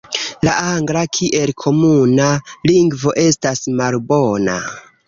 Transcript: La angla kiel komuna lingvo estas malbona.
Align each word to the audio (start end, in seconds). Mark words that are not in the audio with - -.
La 0.45 0.53
angla 0.69 1.03
kiel 1.17 1.53
komuna 1.65 2.31
lingvo 2.73 3.17
estas 3.29 3.67
malbona. 3.83 4.63